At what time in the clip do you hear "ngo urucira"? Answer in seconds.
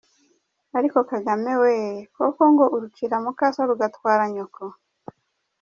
2.51-3.15